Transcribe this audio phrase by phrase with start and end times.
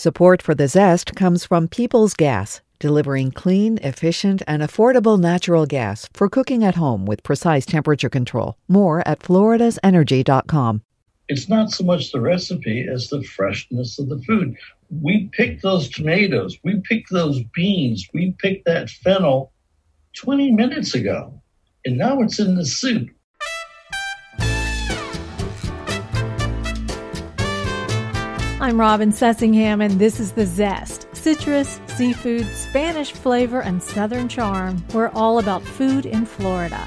[0.00, 6.08] Support for the Zest comes from Peoples Gas, delivering clean, efficient, and affordable natural gas
[6.14, 8.56] for cooking at home with precise temperature control.
[8.66, 10.80] More at floridasenergy.com.
[11.28, 14.56] It's not so much the recipe as the freshness of the food.
[15.02, 19.52] We picked those tomatoes, we picked those beans, we picked that fennel
[20.16, 21.42] 20 minutes ago,
[21.84, 23.10] and now it's in the soup.
[28.60, 34.84] I'm Robin Sussingham, and this is The Zest citrus, seafood, Spanish flavor, and southern charm.
[34.92, 36.86] We're all about food in Florida.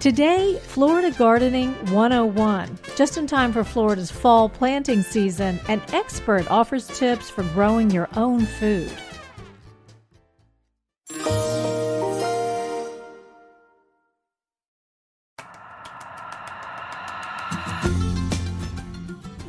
[0.00, 2.76] Today, Florida Gardening 101.
[2.96, 8.08] Just in time for Florida's fall planting season, an expert offers tips for growing your
[8.16, 8.90] own food.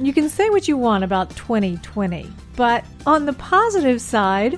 [0.01, 4.57] You can say what you want about 2020, but on the positive side,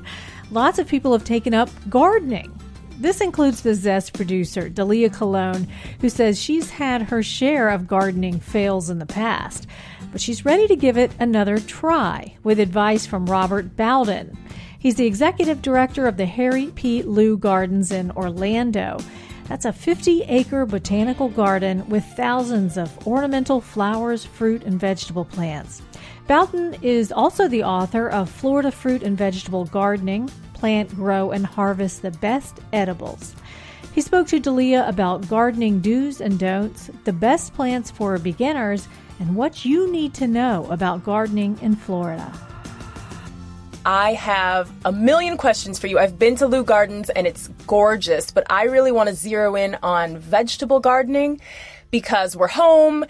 [0.52, 2.56] lots of people have taken up gardening.
[3.00, 5.67] This includes the Zest producer, Dalia Colón,
[6.00, 9.66] who says she's had her share of gardening fails in the past,
[10.11, 14.38] but she's ready to give it another try with advice from Robert Bowden.
[14.78, 17.02] He's the executive director of the Harry P.
[17.02, 19.00] Leu Gardens in Orlando
[19.52, 25.82] that's a 50 acre botanical garden with thousands of ornamental flowers, fruit, and vegetable plants.
[26.26, 32.02] Bowden is also the author of Florida Fruit and Vegetable Gardening Plant, Grow, and Harvest
[32.02, 33.36] the Best Edibles.
[33.94, 38.88] He spoke to Dalia about gardening do's and don'ts, the best plants for beginners,
[39.20, 42.32] and what you need to know about gardening in Florida.
[43.86, 45.98] I have a million questions for you.
[45.98, 49.76] I've been to Leu Gardens and it's gorgeous, but I really want to zero in
[49.82, 51.42] on vegetable gardening
[51.90, 53.06] because we're home.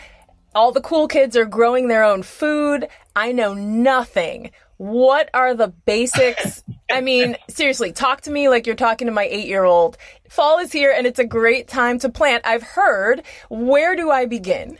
[0.55, 2.87] All the cool kids are growing their own food.
[3.17, 4.51] I know nothing.
[4.77, 6.63] What are the basics?
[6.89, 9.97] I mean, seriously, talk to me like you're talking to my eight year old.
[10.29, 12.45] Fall is here and it's a great time to plant.
[12.45, 13.23] I've heard.
[13.49, 14.79] Where do I begin?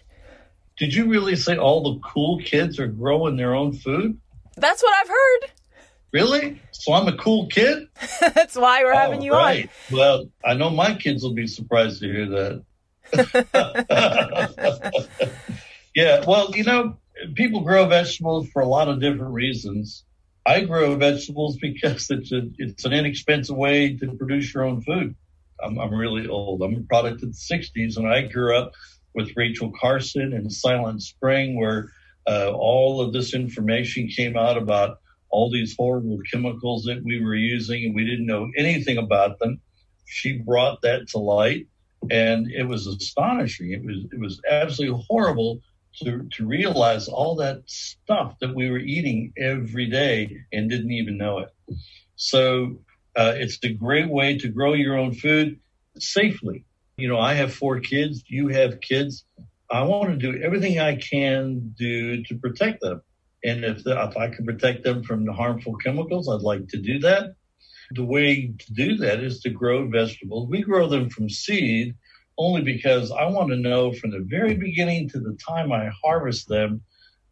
[0.78, 4.18] Did you really say all the cool kids are growing their own food?
[4.56, 5.52] That's what I've heard.
[6.12, 6.62] Really?
[6.72, 7.88] So I'm a cool kid?
[8.20, 9.70] That's why we're having oh, you right.
[9.92, 9.98] on.
[9.98, 12.64] Well, I know my kids will be surprised to hear that.
[15.96, 16.98] yeah, well, you know,
[17.36, 20.06] people grow vegetables for a lot of different reasons.
[20.46, 25.16] I grow vegetables because it's a, it's an inexpensive way to produce your own food.
[25.64, 26.62] I'm, I'm really old.
[26.62, 28.74] I'm a product of the 60s, and I grew up
[29.14, 31.92] with Rachel Carson and Silent Spring, where
[32.28, 35.00] uh, all of this information came out about
[35.32, 39.60] all these horrible chemicals that we were using and we didn't know anything about them.
[40.06, 41.68] She brought that to light
[42.10, 43.72] and it was astonishing.
[43.72, 45.60] It was it was absolutely horrible
[46.04, 51.18] to to realize all that stuff that we were eating every day and didn't even
[51.18, 51.50] know it.
[52.16, 52.78] So
[53.16, 55.60] uh, it's a great way to grow your own food
[55.98, 56.66] safely.
[56.98, 58.24] You know, I have four kids.
[58.28, 59.26] You have kids.
[59.70, 63.02] I want to do everything I can do to protect them.
[63.44, 66.78] And if, the, if I can protect them from the harmful chemicals, I'd like to
[66.78, 67.36] do that.
[67.92, 70.50] The way to do that is to grow vegetables.
[70.50, 71.96] We grow them from seed
[72.38, 76.48] only because I want to know from the very beginning to the time I harvest
[76.48, 76.82] them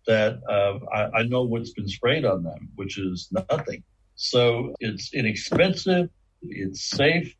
[0.07, 3.83] that uh, I, I know what's been sprayed on them, which is nothing.
[4.15, 6.09] So it's inexpensive,
[6.41, 7.33] it's safe,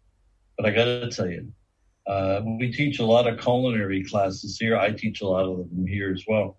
[0.56, 1.52] but I got to tell you,
[2.08, 4.78] uh, we teach a lot of culinary classes here.
[4.78, 6.59] I teach a lot of them here as well.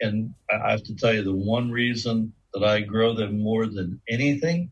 [0.00, 4.00] And I have to tell you, the one reason that I grow them more than
[4.08, 4.70] anything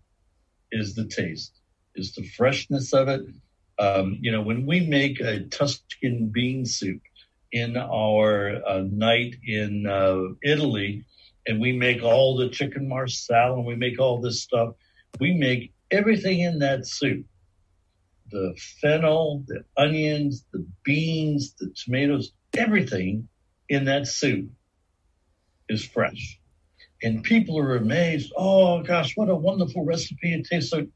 [0.70, 1.60] is the taste,
[1.94, 3.22] is the freshness of it.
[3.78, 7.00] Um, you know, when we make a Tuscan bean soup
[7.52, 11.04] in our uh, night in uh, Italy,
[11.46, 14.74] and we make all the chicken marsala and we make all this stuff,
[15.20, 17.24] we make everything in that soup
[18.30, 23.28] the fennel, the onions, the beans, the tomatoes, everything
[23.68, 24.48] in that soup
[25.68, 26.40] is fresh.
[27.02, 28.32] And people are amazed.
[28.36, 30.32] Oh gosh, what a wonderful recipe.
[30.34, 30.86] It tastes so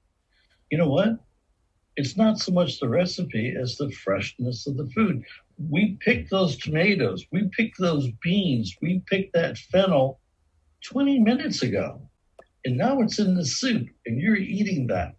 [0.71, 1.19] you know what?
[1.97, 5.25] It's not so much the recipe as the freshness of the food.
[5.59, 10.21] We picked those tomatoes, we picked those beans, we picked that fennel
[10.85, 12.01] 20 minutes ago.
[12.65, 15.17] And now it's in the soup and you're eating that.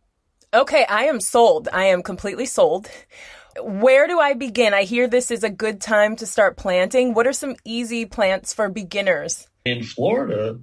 [0.53, 1.67] Okay, I am sold.
[1.73, 2.89] I am completely sold
[3.63, 4.73] where do I begin?
[4.73, 7.13] I hear this is a good time to start planting.
[7.13, 9.47] What are some easy plants for beginners?
[9.65, 10.59] In Florida,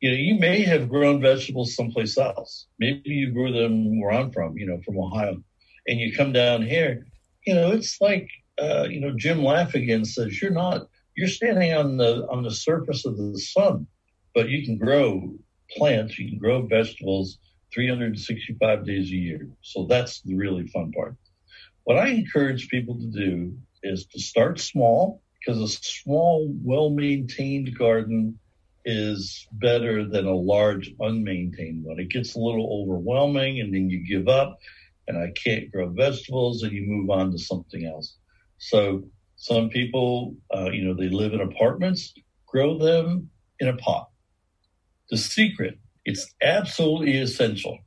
[0.00, 2.66] you know, you may have grown vegetables someplace else.
[2.78, 5.42] Maybe you grew them where I'm from, you know, from Ohio,
[5.86, 7.06] and you come down here.
[7.46, 8.28] You know, it's like,
[8.58, 13.04] uh, you know, Jim Gaffigan says, you're not, you're standing on the on the surface
[13.04, 13.86] of the sun.
[14.34, 15.34] but you can grow
[15.76, 17.38] plants, you can grow vegetables
[17.74, 19.48] 365 days a year.
[19.62, 21.16] So that's the really fun part.
[21.86, 27.78] What I encourage people to do is to start small because a small, well maintained
[27.78, 28.40] garden
[28.84, 32.00] is better than a large, unmaintained one.
[32.00, 34.58] It gets a little overwhelming and then you give up
[35.06, 38.16] and I can't grow vegetables and you move on to something else.
[38.58, 39.04] So
[39.36, 42.12] some people, uh, you know, they live in apartments,
[42.48, 43.30] grow them
[43.60, 44.08] in a pot.
[45.10, 47.78] The secret, it's absolutely essential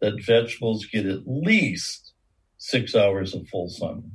[0.00, 2.07] that vegetables get at least
[2.58, 4.12] six hours of full sun.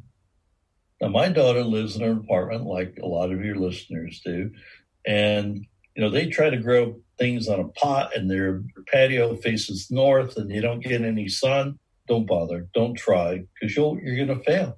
[1.01, 4.51] Now, my daughter lives in an apartment like a lot of your listeners do.
[5.05, 9.89] And, you know, they try to grow things on a pot and their patio faces
[9.91, 11.79] north and you don't get any sun.
[12.07, 12.67] Don't bother.
[12.73, 14.77] Don't try because you'll, you're going to fail.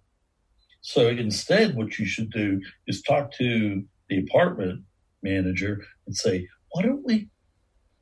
[0.82, 4.84] So instead, what you should do is talk to the apartment
[5.24, 7.30] manager and say, why don't we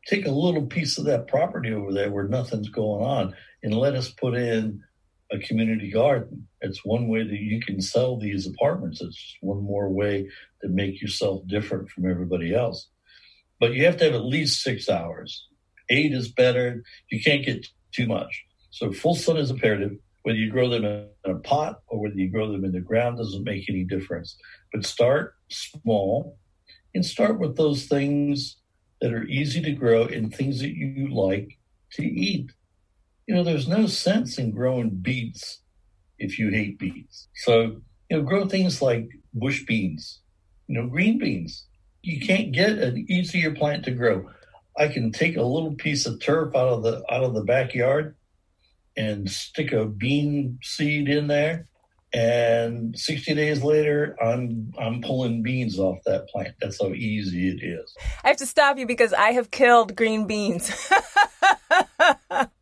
[0.05, 3.95] take a little piece of that property over there where nothing's going on and let
[3.95, 4.81] us put in
[5.33, 6.47] a community garden.
[6.61, 9.01] It's one way that you can sell these apartments.
[9.01, 10.29] It's one more way
[10.61, 12.87] to make yourself different from everybody else.
[13.59, 15.47] But you have to have at least six hours.
[15.89, 16.83] Eight is better.
[17.09, 18.45] You can't get too much.
[18.69, 19.97] So full sun is imperative.
[20.21, 23.17] Whether you grow them in a pot or whether you grow them in the ground
[23.17, 24.37] doesn't make any difference.
[24.71, 26.37] But start small
[26.95, 28.57] and start with those things
[29.01, 31.57] that are easy to grow and things that you like
[31.93, 32.51] to eat.
[33.27, 35.61] You know, there's no sense in growing beets
[36.19, 37.27] if you hate beets.
[37.35, 40.19] So, you know, grow things like bush beans,
[40.67, 41.65] you know, green beans.
[42.01, 44.29] You can't get an easier plant to grow.
[44.77, 48.15] I can take a little piece of turf out of the out of the backyard
[48.97, 51.67] and stick a bean seed in there
[52.13, 57.63] and 60 days later i'm i'm pulling beans off that plant that's how easy it
[57.63, 60.91] is i have to stop you because i have killed green beans.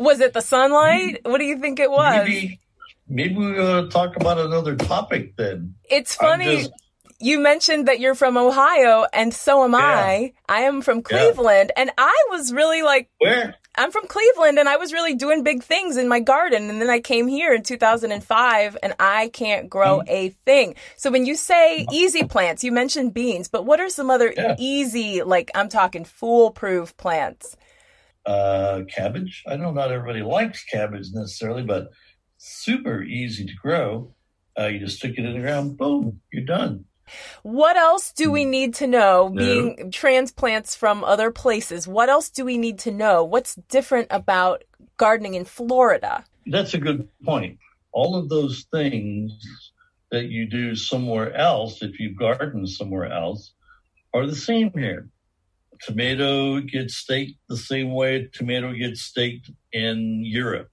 [0.00, 2.60] was it the sunlight what do you think it was maybe
[3.08, 6.72] maybe we're going to talk about another topic then it's funny just...
[7.18, 9.78] you mentioned that you're from ohio and so am yeah.
[9.78, 11.82] i i am from cleveland yeah.
[11.82, 15.62] and i was really like where I'm from Cleveland and I was really doing big
[15.62, 16.68] things in my garden.
[16.68, 20.08] And then I came here in 2005 and I can't grow mm.
[20.08, 20.74] a thing.
[20.96, 24.56] So when you say easy plants, you mentioned beans, but what are some other yeah.
[24.58, 27.56] easy, like I'm talking foolproof plants?
[28.26, 29.42] Uh, cabbage.
[29.48, 31.88] I know not everybody likes cabbage necessarily, but
[32.36, 34.14] super easy to grow.
[34.58, 36.84] Uh, you just stick it in the ground, boom, you're done.
[37.42, 41.88] What else do we need to know being transplants from other places?
[41.88, 43.24] What else do we need to know?
[43.24, 44.64] What's different about
[44.96, 46.24] gardening in Florida?
[46.46, 47.58] That's a good point.
[47.92, 49.32] All of those things
[50.10, 53.54] that you do somewhere else, if you garden somewhere else,
[54.14, 55.08] are the same here.
[55.82, 60.68] Tomato gets staked the same way tomato gets staked in Europe.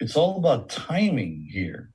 [0.00, 1.90] It's all about timing here.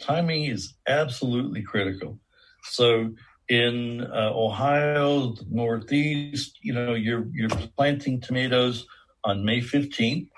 [0.00, 2.18] Timing is absolutely critical.
[2.64, 3.10] So
[3.48, 8.86] in uh, Ohio, Northeast, you know, you're you're planting tomatoes
[9.24, 10.28] on May 15th,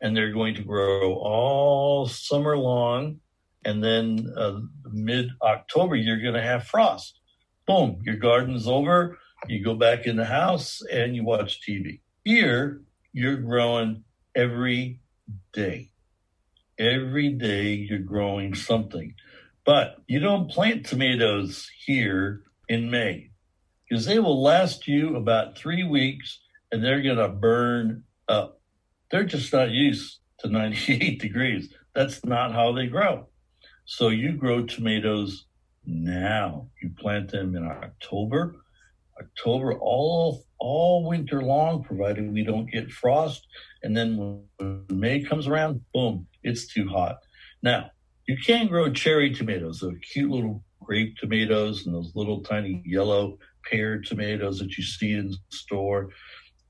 [0.00, 3.20] and they're going to grow all summer long.
[3.64, 4.60] And then uh,
[4.90, 7.20] mid October, you're going to have frost.
[7.66, 9.18] Boom, your garden's over.
[9.46, 12.00] You go back in the house and you watch TV.
[12.24, 15.00] Here, you're growing every
[15.52, 15.90] day.
[16.78, 19.14] Every day, you're growing something.
[19.64, 23.30] But you don't plant tomatoes here in May
[23.88, 28.60] because they will last you about three weeks and they're going to burn up.
[29.10, 31.72] They're just not used to 98 degrees.
[31.94, 33.28] That's not how they grow.
[33.84, 35.46] So you grow tomatoes
[35.84, 36.68] now.
[36.82, 38.56] You plant them in October,
[39.20, 43.46] October all all winter long, provided we don't get frost.
[43.82, 47.18] And then when May comes around, boom, it's too hot.
[47.62, 47.90] Now
[48.26, 53.38] you can grow cherry tomatoes, those cute little grape tomatoes and those little tiny yellow
[53.70, 56.10] pear tomatoes that you see in the store.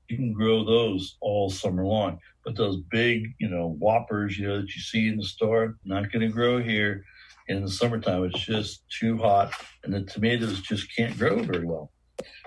[0.07, 2.19] You can grow those all summer long.
[2.43, 6.11] But those big, you know, whoppers, you know, that you see in the store, not
[6.11, 7.03] going to grow here
[7.47, 8.23] in the summertime.
[8.23, 9.53] It's just too hot
[9.83, 11.91] and the tomatoes just can't grow very well.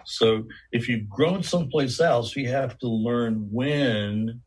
[0.04, 4.40] So if you've grown someplace else, you have to learn when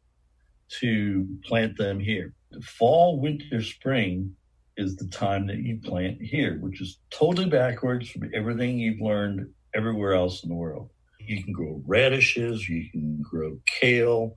[0.79, 2.34] to plant them here.
[2.63, 4.36] Fall, winter, spring
[4.77, 9.50] is the time that you plant here, which is totally backwards from everything you've learned
[9.74, 10.89] everywhere else in the world.
[11.20, 14.34] You can grow radishes, you can grow kale,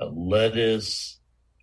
[0.00, 1.18] uh, lettuce,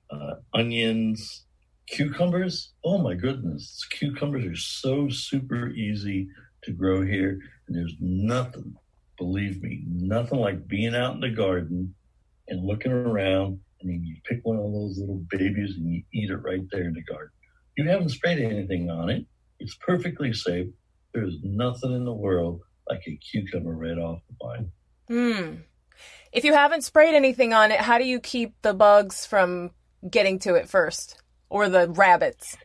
[0.10, 1.46] uh, onions,
[1.88, 2.74] cucumbers.
[2.84, 6.28] Oh my goodness, cucumbers are so super easy
[6.68, 8.76] to grow here, and there's nothing,
[9.18, 11.96] believe me, nothing like being out in the garden
[12.48, 16.30] and looking around and then you pick one of those little babies and you eat
[16.30, 17.30] it right there in the garden.
[17.78, 19.26] You haven't sprayed anything on it.
[19.60, 20.68] It's perfectly safe.
[21.14, 24.72] There's nothing in the world like a cucumber right off the vine.
[25.08, 25.56] Hmm.
[26.32, 29.72] If you haven't sprayed anything on it, how do you keep the bugs from
[30.10, 32.58] getting to it first or the rabbits?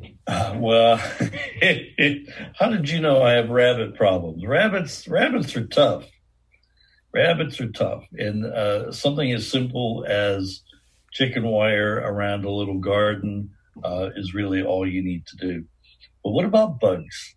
[0.28, 0.96] well,
[2.58, 4.44] how did you know I have rabbit problems?
[4.44, 6.04] Rabbits, rabbits are tough.
[7.14, 10.62] Rabbits are tough, and uh, something as simple as
[11.12, 13.50] chicken wire around a little garden
[13.82, 15.64] uh, is really all you need to do.
[16.22, 17.36] But what about bugs?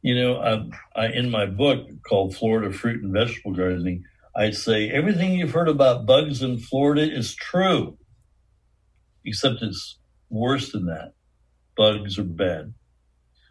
[0.00, 4.88] You know, I, I, in my book called Florida Fruit and Vegetable Gardening, I say
[4.88, 7.98] everything you've heard about bugs in Florida is true,
[9.24, 9.98] except it's
[10.30, 11.12] worse than that
[11.76, 12.74] bugs are bad.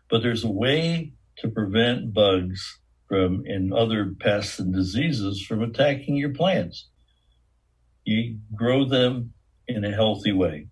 [0.10, 6.16] But there's a way to prevent bugs from and other pests and diseases from attacking
[6.16, 6.90] your plants.
[8.04, 9.34] You grow them
[9.68, 10.68] in a healthy way.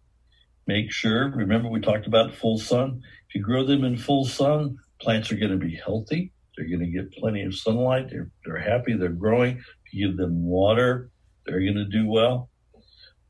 [0.67, 3.01] Make sure, remember we talked about full sun.
[3.27, 6.31] If you grow them in full sun, plants are going to be healthy.
[6.55, 8.09] They're going to get plenty of sunlight.
[8.09, 8.95] They're, they're happy.
[8.95, 9.57] They're growing.
[9.57, 11.09] If you give them water,
[11.45, 12.49] they're going to do well.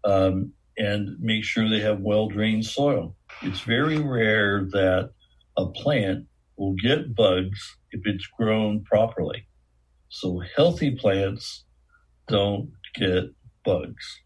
[0.03, 5.12] Um, and make sure they have well drained soil it's very rare that
[5.58, 6.25] a plant
[6.58, 9.48] will get bugs if it's grown properly.
[10.10, 11.63] So healthy plants
[12.27, 13.25] don't get
[13.63, 14.19] bugs.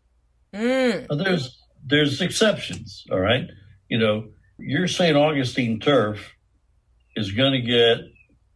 [0.54, 1.10] Mm.
[1.10, 3.46] Now, there's there's exceptions, all right.
[3.90, 5.18] You know, your St.
[5.18, 6.34] Augustine turf
[7.16, 7.98] is going to get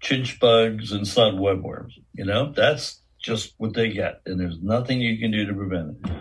[0.01, 1.91] chinch bugs and sod webworms.
[2.13, 5.97] You know, that's just what they get, and there's nothing you can do to prevent
[5.97, 6.11] it.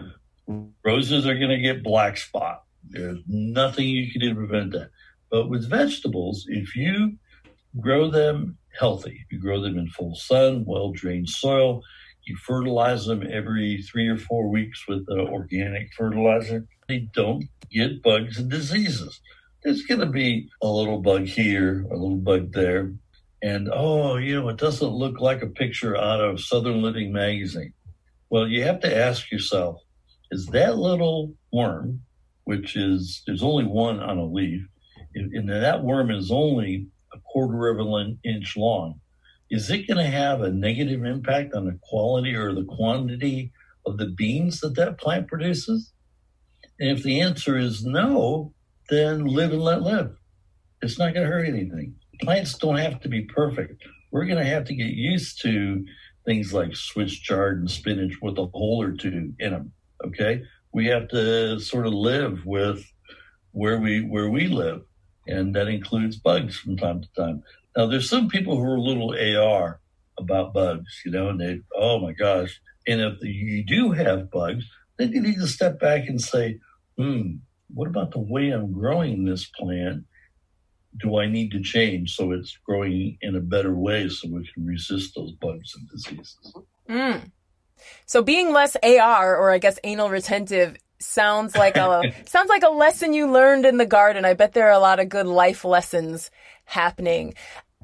[0.84, 2.64] Roses are going to get black spot.
[2.90, 4.90] There's nothing you can do to prevent that.
[5.30, 7.16] But with vegetables, if you
[7.80, 11.82] grow them healthy, you grow them in full sun, well drained soil,
[12.26, 18.02] you fertilize them every three or four weeks with uh, organic fertilizer, they don't get
[18.02, 19.20] bugs and diseases.
[19.62, 22.92] There's going to be a little bug here, a little bug there.
[23.42, 27.72] And oh, you know, it doesn't look like a picture out of Southern Living magazine.
[28.30, 29.80] Well, you have to ask yourself
[30.32, 32.02] is that little worm
[32.46, 34.62] which is there's only one on a leaf,
[35.14, 39.00] and that worm is only a quarter of an inch long.
[39.50, 43.52] Is it going to have a negative impact on the quality or the quantity
[43.84, 45.92] of the beans that that plant produces?
[46.78, 48.52] And if the answer is no,
[48.90, 50.16] then live and let live.
[50.82, 51.96] It's not going to hurt anything.
[52.20, 53.82] Plants don't have to be perfect.
[54.12, 55.84] We're going to have to get used to
[56.24, 59.72] things like Swiss chard and spinach with a hole or two in them.
[60.04, 60.42] Okay
[60.76, 62.84] we have to sort of live with
[63.52, 64.82] where we where we live,
[65.26, 67.42] and that includes bugs from time to time.
[67.74, 69.80] Now, there's some people who are a little AR
[70.18, 72.60] about bugs, you know, and they, oh my gosh.
[72.86, 74.66] And if you do have bugs,
[74.98, 76.60] then you need to step back and say,
[76.98, 77.36] hmm,
[77.72, 80.04] what about the way I'm growing this plant?
[80.98, 84.66] Do I need to change so it's growing in a better way so we can
[84.66, 86.54] resist those bugs and diseases?
[86.86, 87.30] Mm.
[88.06, 92.68] So being less AR or I guess anal retentive sounds like a sounds like a
[92.68, 94.24] lesson you learned in the garden.
[94.24, 96.30] I bet there are a lot of good life lessons
[96.64, 97.34] happening.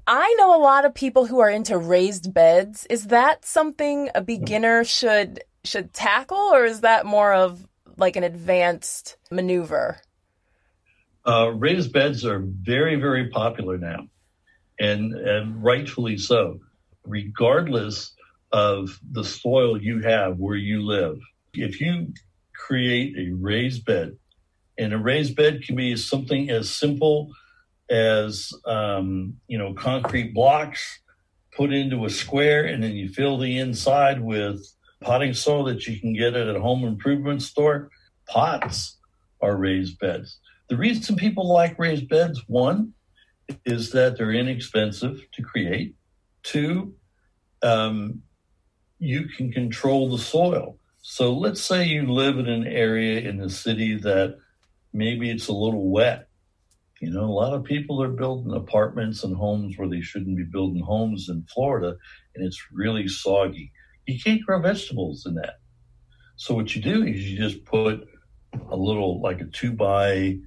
[0.06, 2.86] I know a lot of people who are into raised beds.
[2.90, 8.24] Is that something a beginner should should tackle or is that more of like an
[8.24, 10.00] advanced maneuver?
[11.24, 14.08] Uh, raised beds are very, very popular now,
[14.80, 16.58] and, and rightfully so,
[17.04, 18.11] regardless
[18.52, 21.18] of the soil you have where you live.
[21.54, 22.12] If you
[22.54, 24.16] create a raised bed,
[24.78, 27.32] and a raised bed can be something as simple
[27.90, 31.00] as um, you know concrete blocks
[31.54, 34.66] put into a square, and then you fill the inside with
[35.00, 37.90] potting soil that you can get at a home improvement store.
[38.26, 38.96] Pots
[39.40, 40.38] are raised beds.
[40.68, 42.94] The reason people like raised beds, one,
[43.66, 45.94] is that they're inexpensive to create.
[46.42, 46.94] Two,
[47.62, 48.22] um,
[49.02, 50.78] you can control the soil.
[51.00, 54.38] So let's say you live in an area in the city that
[54.92, 56.28] maybe it's a little wet.
[57.00, 60.44] You know, a lot of people are building apartments and homes where they shouldn't be
[60.44, 61.96] building homes in Florida,
[62.36, 63.72] and it's really soggy.
[64.06, 65.58] You can't grow vegetables in that.
[66.36, 68.06] So what you do is you just put
[68.70, 70.38] a little, like a two by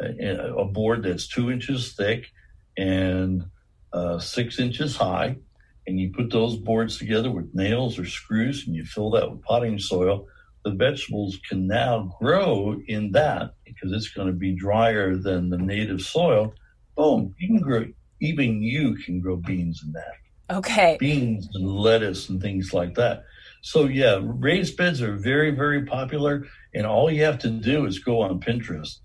[0.00, 2.30] a, a board that's two inches thick
[2.78, 3.46] and
[3.92, 5.38] uh, six inches high,
[5.86, 9.42] and you put those boards together with nails or screws and you fill that with
[9.42, 10.26] potting soil,
[10.64, 15.58] the vegetables can now grow in that because it's going to be drier than the
[15.58, 16.54] native soil.
[16.96, 17.84] Boom, you can grow,
[18.20, 20.56] even you can grow beans in that.
[20.56, 20.96] Okay.
[20.98, 23.24] Beans and lettuce and things like that.
[23.62, 26.46] So yeah, raised beds are very, very popular.
[26.74, 28.98] And all you have to do is go on Pinterest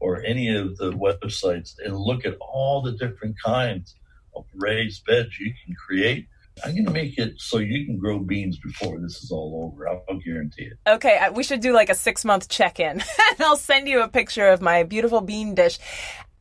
[0.00, 3.94] or any of the websites and look at all the different kinds
[4.54, 6.28] raised beds you can create.
[6.64, 9.88] I'm going to make it so you can grow beans before this is all over.
[9.88, 10.78] I'll, guarantee it.
[10.86, 13.02] Okay, we should do like a six month check in.
[13.40, 15.78] I'll send you a picture of my beautiful bean dish.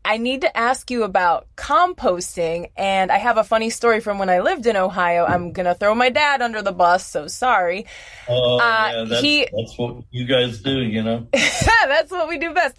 [0.04, 4.30] I need to ask you about composting, and I have a funny story from when
[4.30, 5.26] I lived in Ohio.
[5.26, 7.86] I'm gonna throw my dad under the bus, so sorry.
[8.28, 11.28] Oh, uh, yeah, that's, he, that's what you guys do, you know.
[11.32, 12.76] that's what we do best.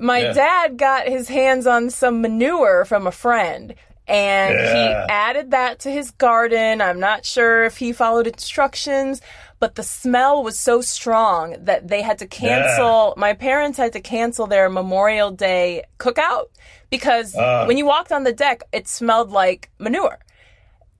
[0.00, 0.32] My yeah.
[0.32, 3.74] dad got his hands on some manure from a friend,
[4.08, 4.72] and yeah.
[4.72, 6.80] he added that to his garden.
[6.80, 9.20] I'm not sure if he followed instructions,
[9.58, 13.14] but the smell was so strong that they had to cancel.
[13.16, 13.20] Yeah.
[13.20, 16.46] My parents had to cancel their Memorial Day cookout
[16.90, 20.18] because uh, when you walked on the deck, it smelled like manure.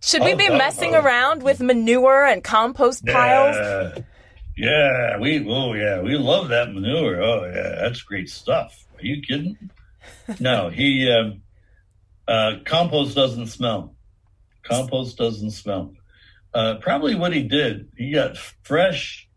[0.00, 3.12] Should we oh, be messing oh, around with manure and compost yeah.
[3.12, 4.02] piles?
[4.56, 7.22] Yeah, we oh yeah, we love that manure.
[7.22, 8.86] Oh yeah, that's great stuff.
[8.98, 9.70] Are you kidding?
[10.40, 11.42] no, he um,
[12.28, 13.94] uh, compost doesn't smell.
[14.62, 15.94] Compost doesn't smell.
[16.52, 19.28] Uh, probably what he did, he got fresh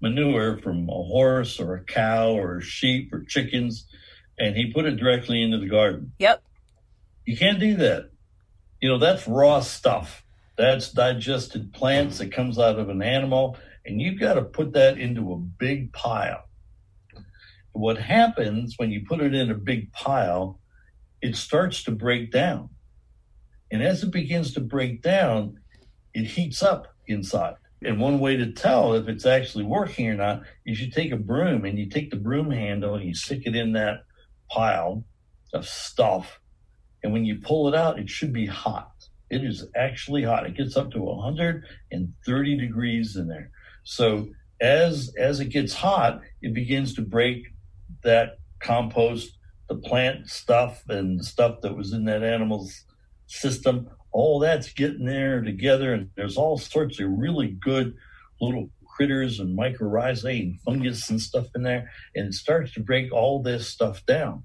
[0.00, 3.86] manure from a horse or a cow or a sheep or chickens,
[4.38, 6.12] and he put it directly into the garden.
[6.18, 6.42] Yep.
[7.26, 8.10] You can't do that.
[8.80, 10.24] You know, that's raw stuff.
[10.56, 14.98] That's digested plants that comes out of an animal, and you've got to put that
[14.98, 16.44] into a big pile.
[17.72, 20.58] What happens when you put it in a big pile,
[21.22, 22.70] it starts to break down.
[23.70, 25.58] And as it begins to break down,
[26.14, 27.54] it heats up inside.
[27.84, 31.16] And one way to tell if it's actually working or not is you take a
[31.16, 34.04] broom and you take the broom handle and you stick it in that
[34.50, 35.04] pile
[35.52, 36.40] of stuff.
[37.02, 38.90] And when you pull it out, it should be hot.
[39.30, 40.46] It is actually hot.
[40.46, 43.50] It gets up to 130 degrees in there.
[43.84, 44.28] So
[44.60, 47.46] as as it gets hot, it begins to break
[48.02, 49.37] that compost,
[49.68, 52.84] the plant stuff and stuff that was in that animal's
[53.26, 57.94] system all that's getting there together, and there's all sorts of really good
[58.40, 63.12] little critters and mycorrhizae and fungus and stuff in there, and it starts to break
[63.12, 64.44] all this stuff down.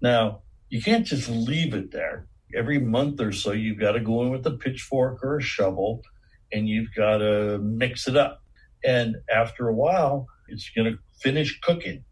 [0.00, 2.28] Now, you can't just leave it there.
[2.54, 6.02] Every month or so, you've got to go in with a pitchfork or a shovel,
[6.52, 8.42] and you've got to mix it up.
[8.84, 12.04] And after a while, it's going to finish cooking.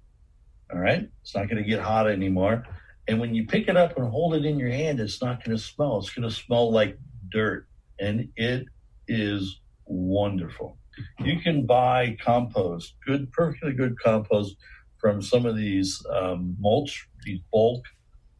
[0.72, 2.64] All right, it's not going to get hot anymore.
[3.06, 5.56] And when you pick it up and hold it in your hand, it's not going
[5.56, 5.98] to smell.
[5.98, 6.98] It's going to smell like
[7.30, 7.66] dirt.
[7.98, 8.66] And it
[9.06, 10.76] is wonderful.
[11.20, 14.56] You can buy compost, good, perfectly good compost
[14.98, 17.84] from some of these um, mulch, these bulk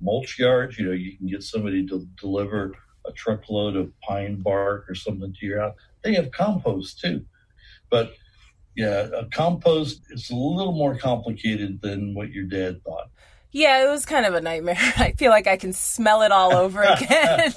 [0.00, 0.78] mulch yards.
[0.78, 2.74] You know, you can get somebody to deliver
[3.06, 5.74] a truckload of pine bark or something to your house.
[6.02, 7.24] They have compost too.
[7.90, 8.12] But
[8.78, 13.10] yeah, a compost is a little more complicated than what your dad thought.
[13.50, 14.76] Yeah, it was kind of a nightmare.
[14.96, 17.52] I feel like I can smell it all over again.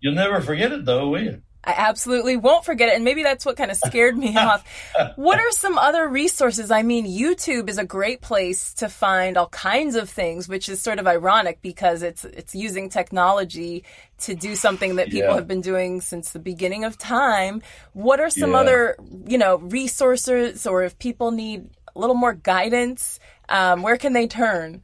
[0.00, 1.42] You'll never forget it, though, will you?
[1.64, 2.94] I absolutely won't forget it.
[2.94, 4.64] And maybe that's what kind of scared me off.
[5.16, 6.70] What are some other resources?
[6.70, 10.80] I mean, YouTube is a great place to find all kinds of things, which is
[10.80, 13.84] sort of ironic because it's it's using technology
[14.20, 15.34] to do something that people yeah.
[15.34, 17.62] have been doing since the beginning of time.
[17.92, 18.58] What are some yeah.
[18.58, 18.96] other,
[19.26, 24.26] you know, resources or if people need a little more guidance um, where can they
[24.26, 24.82] turn?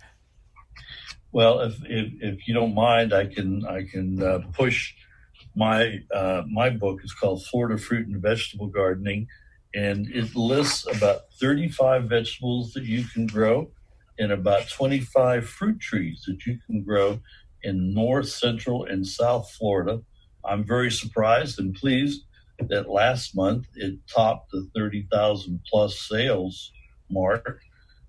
[1.33, 4.95] Well, if, if, if you don't mind, I can I can uh, push
[5.61, 7.01] my uh, my book.
[7.05, 9.29] is called Florida Fruit and Vegetable Gardening,
[9.75, 13.71] and it lists about 35 vegetables that you can grow,
[14.19, 17.21] and about 25 fruit trees that you can grow
[17.63, 20.01] in North, Central, and South Florida.
[20.45, 22.23] I'm very surprised and pleased
[22.71, 26.73] that last month it topped the 30,000 plus sales
[27.11, 27.61] mark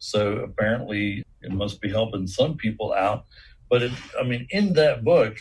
[0.02, 3.26] so apparently it must be helping some people out.
[3.70, 5.38] But it, I mean, in that book,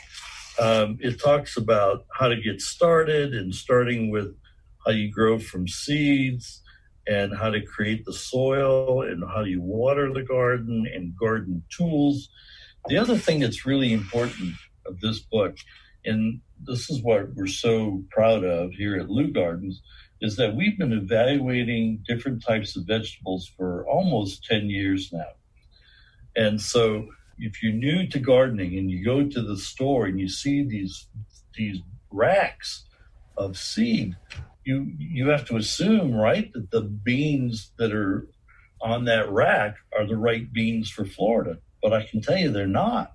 [0.61, 4.37] um, it talks about how to get started and starting with
[4.85, 6.63] how you grow from seeds
[7.07, 12.29] and how to create the soil and how you water the garden and garden tools.
[12.89, 14.55] The other thing that's really important
[14.87, 15.57] of this book,
[16.05, 19.81] and this is what we're so proud of here at Leu Gardens,
[20.21, 25.33] is that we've been evaluating different types of vegetables for almost 10 years now.
[26.37, 27.09] And so
[27.41, 31.07] if you're new to gardening and you go to the store and you see these
[31.57, 31.79] these
[32.11, 32.85] racks
[33.37, 34.17] of seed,
[34.65, 38.29] you you have to assume, right, that the beans that are
[38.83, 41.59] on that rack are the right beans for Florida.
[41.83, 43.15] But I can tell you they're not.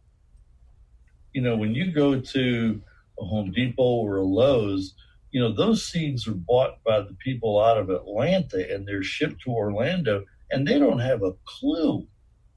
[1.33, 2.81] You know, when you go to
[3.19, 4.95] a Home Depot or a Lowe's,
[5.31, 9.41] you know, those seeds are bought by the people out of Atlanta and they're shipped
[9.41, 12.07] to Orlando and they don't have a clue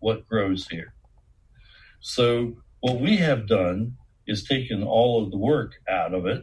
[0.00, 0.94] what grows here.
[2.08, 3.94] So what we have done
[4.26, 6.42] is taken all of the work out of it.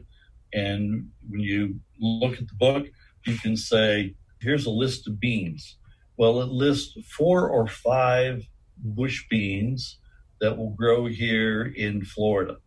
[0.53, 2.85] And when you look at the book,
[3.25, 5.77] you can say, here's a list of beans.
[6.17, 8.43] Well, it lists four or five
[8.77, 9.97] bush beans
[10.39, 12.57] that will grow here in Florida.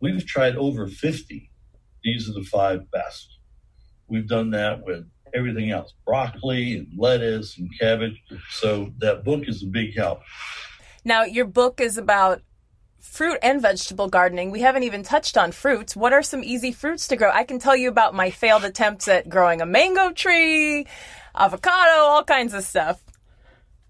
[0.00, 1.50] We've tried over 50.
[2.04, 3.36] These are the five best.
[4.06, 8.22] We've done that with everything else broccoli and lettuce and cabbage.
[8.50, 10.20] So that book is a big help.
[11.08, 12.42] Now, your book is about
[13.00, 14.50] fruit and vegetable gardening.
[14.50, 15.96] We haven't even touched on fruits.
[15.96, 17.30] What are some easy fruits to grow?
[17.32, 20.86] I can tell you about my failed attempts at growing a mango tree,
[21.34, 23.02] avocado, all kinds of stuff.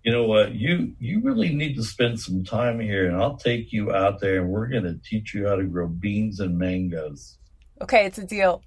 [0.05, 0.55] You know what?
[0.55, 4.41] You you really need to spend some time here and I'll take you out there
[4.41, 7.37] and we're going to teach you how to grow beans and mangoes.
[7.81, 8.63] Okay, it's a deal.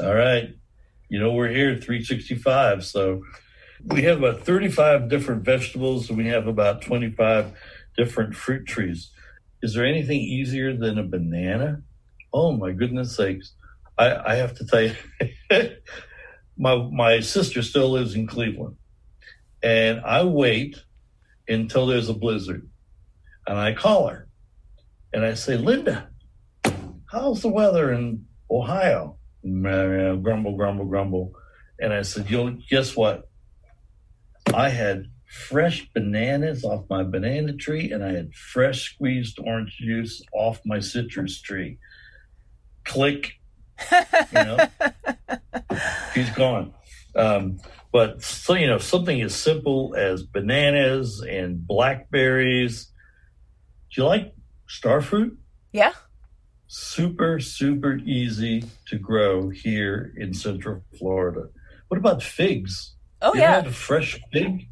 [0.00, 0.54] All right.
[1.08, 3.22] You know, we're here 365, so
[3.90, 7.52] we have about 35 different vegetables and we have about 25
[7.96, 9.10] different fruit trees.
[9.62, 11.82] Is there anything easier than a banana?
[12.32, 13.52] Oh my goodness sakes.
[13.96, 14.94] I, I have to tell you,
[16.58, 18.76] my, my sister still lives in Cleveland
[19.62, 20.76] and I wait
[21.48, 22.68] until there's a blizzard
[23.46, 24.28] and I call her
[25.12, 26.10] and I say, Linda,
[27.10, 29.16] how's the weather in Ohio?
[29.42, 31.32] Grumble, grumble, grumble.
[31.80, 33.27] And I said, you'll guess what?
[34.54, 40.22] I had fresh bananas off my banana tree and I had fresh squeezed orange juice
[40.32, 41.78] off my citrus tree.
[42.84, 43.32] Click.
[43.92, 44.68] You know,
[46.14, 46.74] he's gone.
[47.14, 47.58] Um,
[47.92, 52.86] but so you know, something as simple as bananas and blackberries.
[53.94, 54.34] Do you like
[54.66, 55.38] star fruit?
[55.72, 55.92] Yeah.
[56.66, 61.48] Super, super easy to grow here in Central Florida.
[61.88, 62.94] What about figs?
[63.22, 64.68] Oh you yeah, a fresh fig.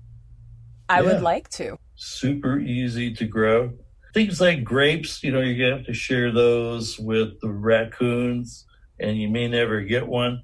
[0.88, 1.06] I Yeah.
[1.14, 1.78] would like to.
[1.96, 3.72] Super easy to grow.
[4.14, 8.66] Things like grapes, you know, you're gonna have to share those with the raccoons,
[9.00, 10.42] and you may never get one.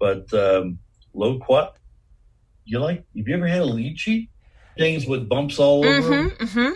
[0.00, 0.78] But um,
[1.14, 1.76] loquat,
[2.64, 3.04] you like?
[3.16, 4.28] Have you ever had a lychee?
[4.78, 6.30] Things with bumps all over them.
[6.30, 6.44] Mm-hmm.
[6.58, 6.72] Mm-hmm.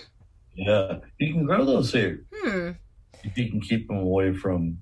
[0.56, 2.70] Yeah, you can grow those here Hmm.
[3.24, 4.78] if you can keep them away from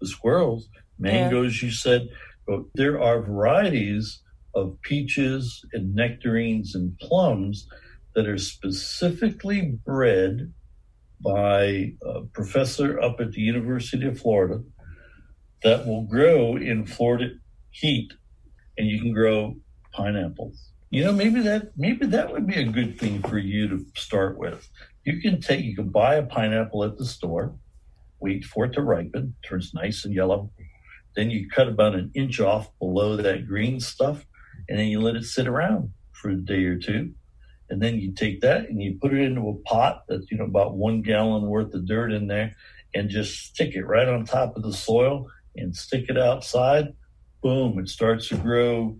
[0.00, 0.68] the squirrels.
[0.98, 2.08] Mangoes, you said,
[2.46, 4.22] but there are varieties
[4.56, 7.68] of peaches and nectarines and plums
[8.14, 10.52] that are specifically bred
[11.20, 14.62] by a professor up at the University of Florida
[15.62, 17.30] that will grow in Florida
[17.70, 18.12] heat,
[18.78, 19.56] and you can grow
[19.92, 20.70] pineapples.
[20.90, 24.38] You know, maybe that maybe that would be a good thing for you to start
[24.38, 24.68] with.
[25.04, 27.54] You can take you can buy a pineapple at the store,
[28.20, 30.50] wait for it to ripen, turns nice and yellow.
[31.16, 34.26] Then you cut about an inch off below that green stuff,
[34.68, 37.12] and then you let it sit around for a day or two.
[37.68, 40.44] And then you take that and you put it into a pot that's you know
[40.44, 42.54] about one gallon worth of dirt in there,
[42.94, 45.26] and just stick it right on top of the soil
[45.56, 46.94] and stick it outside.
[47.42, 47.78] Boom!
[47.78, 48.96] It starts to grow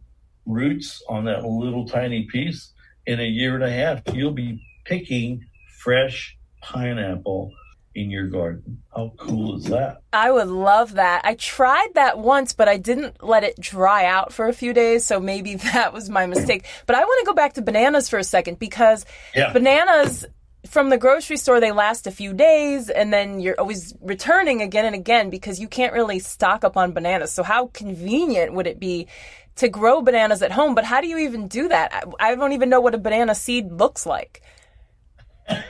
[0.46, 2.72] roots on that little tiny piece.
[3.06, 5.44] In a year and a half, you'll be picking
[5.78, 7.52] fresh pineapple
[7.96, 8.82] in your garden.
[8.94, 10.02] How cool is that?
[10.12, 11.22] I would love that.
[11.24, 15.04] I tried that once, but I didn't let it dry out for a few days,
[15.04, 16.66] so maybe that was my mistake.
[16.86, 19.04] But I want to go back to bananas for a second because
[19.34, 19.52] Yeah.
[19.52, 20.26] bananas
[20.68, 24.84] from the grocery store they last a few days and then you're always returning again
[24.84, 27.32] and again because you can't really stock up on bananas.
[27.32, 29.06] So how convenient would it be
[29.56, 30.74] to grow bananas at home?
[30.74, 31.94] But how do you even do that?
[31.94, 34.42] I, I don't even know what a banana seed looks like.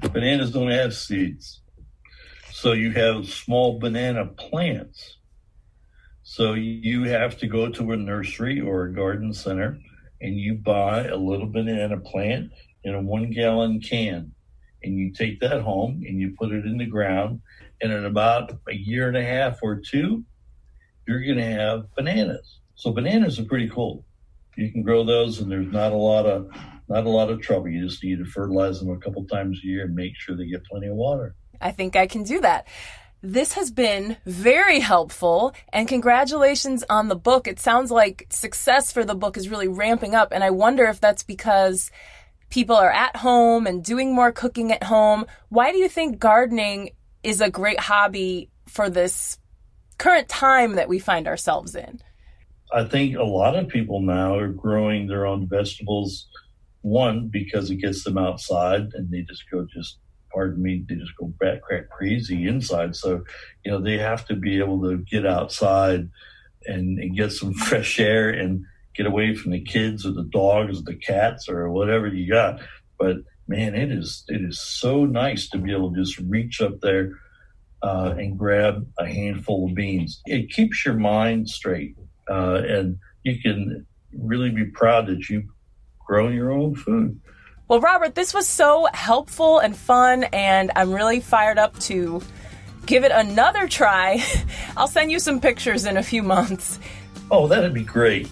[0.00, 1.60] Bananas don't have seeds.
[2.50, 5.18] So you have small banana plants.
[6.22, 9.78] So you have to go to a nursery or a garden center
[10.20, 12.50] and you buy a little banana plant
[12.82, 14.32] in a one gallon can.
[14.82, 17.40] And you take that home and you put it in the ground.
[17.80, 20.24] And in about a year and a half or two,
[21.06, 22.60] you're going to have bananas.
[22.74, 24.04] So bananas are pretty cool.
[24.56, 26.50] You can grow those and there's not a lot of
[26.88, 27.68] not a lot of trouble.
[27.68, 30.46] You just need to fertilize them a couple times a year and make sure they
[30.46, 31.34] get plenty of water.
[31.60, 32.66] I think I can do that.
[33.22, 37.46] This has been very helpful and congratulations on the book.
[37.46, 41.00] It sounds like success for the book is really ramping up and I wonder if
[41.00, 41.90] that's because
[42.50, 45.24] people are at home and doing more cooking at home.
[45.48, 46.90] Why do you think gardening
[47.22, 49.38] is a great hobby for this
[49.96, 52.00] current time that we find ourselves in?
[52.72, 56.28] I think a lot of people now are growing their own vegetables.
[56.84, 59.96] One, because it gets them outside and they just go just
[60.30, 62.94] pardon me, they just go bat crack crazy inside.
[62.94, 63.24] So,
[63.64, 66.10] you know, they have to be able to get outside
[66.66, 70.78] and, and get some fresh air and get away from the kids or the dogs
[70.78, 72.60] or the cats or whatever you got.
[72.98, 73.16] But
[73.48, 77.12] man, it is it is so nice to be able to just reach up there
[77.82, 80.20] uh, and grab a handful of beans.
[80.26, 81.96] It keeps your mind straight,
[82.28, 85.46] uh, and you can really be proud that you've
[86.04, 87.20] grown your own food.
[87.68, 92.22] Well, Robert, this was so helpful and fun, and I'm really fired up to
[92.86, 94.22] give it another try.
[94.76, 96.78] I'll send you some pictures in a few months.
[97.30, 98.28] Oh, that'd be great.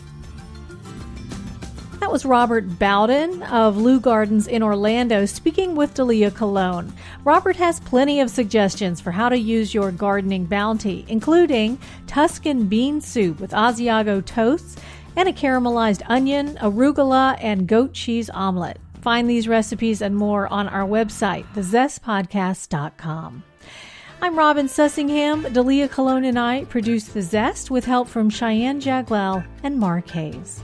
[2.02, 6.90] That was Robert Bowden of Leu Gardens in Orlando speaking with Dalia Colón.
[7.24, 13.00] Robert has plenty of suggestions for how to use your gardening bounty, including Tuscan bean
[13.00, 14.82] soup with Asiago toasts
[15.16, 18.78] and a caramelized onion, arugula, and goat cheese omelet.
[19.00, 23.42] Find these recipes and more on our website, thezestpodcast.com.
[24.20, 25.46] I'm Robin Sussingham.
[25.46, 30.62] Dalia Colón and I produce The Zest with help from Cheyenne Jaglel and Mark Hayes.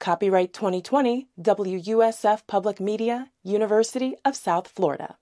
[0.00, 5.16] Copyright 2020, WUSF Public Media, University of South Florida.